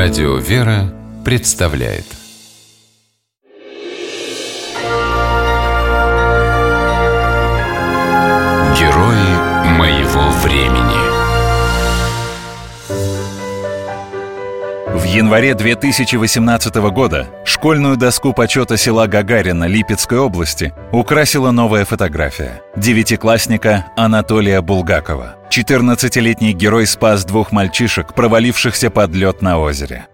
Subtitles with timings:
[0.00, 2.04] Радио «Вера» представляет
[8.78, 11.00] Герои моего времени
[14.96, 23.86] В январе 2018 года школьную доску почета села Гагарина Липецкой области украсила новая фотография девятиклассника
[23.96, 25.37] Анатолия Булгакова.
[25.50, 30.06] 14-летний герой спас двух мальчишек, провалившихся под лед на озере.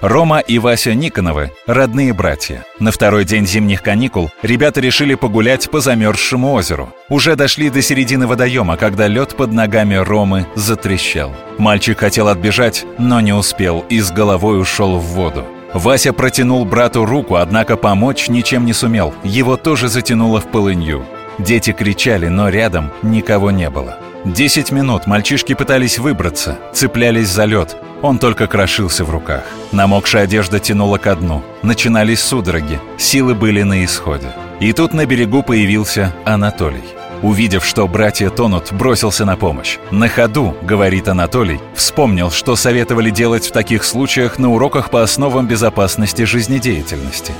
[0.00, 2.64] Рома и Вася Никоновы– родные братья.
[2.80, 6.92] На второй день зимних каникул ребята решили погулять по замерзшему озеру.
[7.08, 11.32] Уже дошли до середины водоема, когда лед под ногами Ромы затрещал.
[11.56, 15.46] Мальчик хотел отбежать, но не успел и с головой ушел в воду.
[15.72, 19.14] Вася протянул брату руку, однако помочь ничем не сумел.
[19.22, 21.06] Его тоже затянуло в полынью.
[21.38, 24.01] Дети кричали, но рядом никого не было.
[24.24, 27.76] Десять минут мальчишки пытались выбраться, цеплялись за лед.
[28.02, 29.42] Он только крошился в руках.
[29.72, 31.42] Намокшая одежда тянула ко дну.
[31.62, 32.78] Начинались судороги.
[32.98, 34.28] Силы были на исходе.
[34.60, 36.84] И тут на берегу появился Анатолий.
[37.22, 39.78] Увидев, что братья тонут, бросился на помощь.
[39.90, 45.48] «На ходу»,— говорит Анатолий, вспомнил, что советовали делать в таких случаях на уроках по основам
[45.48, 47.32] безопасности жизнедеятельности.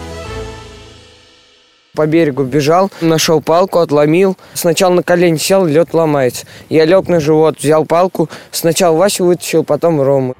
[1.94, 4.38] По берегу бежал, нашел палку, отломил.
[4.54, 6.46] Сначала на колени сел, лед ломается.
[6.70, 8.30] Я лег на живот, взял палку.
[8.50, 10.34] Сначала Васю вытащил, потом Рому.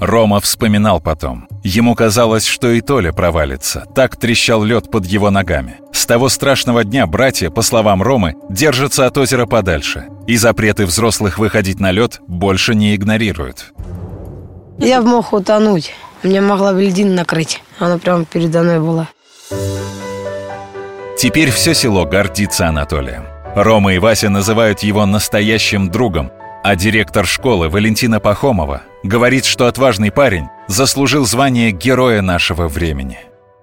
[0.00, 1.48] Рома вспоминал потом.
[1.62, 3.84] Ему казалось, что и Толя провалится.
[3.94, 5.80] Так трещал лед под его ногами.
[5.92, 10.06] С того страшного дня братья, по словам Ромы, держатся от озера подальше.
[10.26, 13.74] И запреты взрослых выходить на лед больше не игнорируют.
[14.78, 15.92] Я мог утонуть.
[16.22, 17.62] Меня могла бы льдина накрыть.
[17.78, 19.08] Она прямо передо мной была.
[21.26, 23.24] Теперь все село гордится Анатолием.
[23.56, 26.30] Рома и Вася называют его настоящим другом,
[26.62, 33.18] а директор школы Валентина Пахомова говорит, что отважный парень заслужил звание героя нашего времени.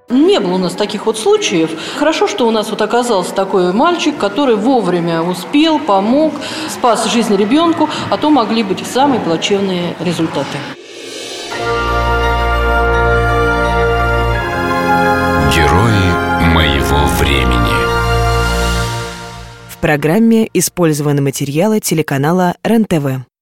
[0.10, 1.72] Не было у нас таких вот случаев.
[1.98, 6.34] Хорошо, что у нас вот оказался такой мальчик, который вовремя успел, помог,
[6.68, 10.58] спас жизнь ребенку, а то могли быть самые плачевные результаты.
[19.84, 23.33] Программе использованы материалы телеканала РЕН-ТВ.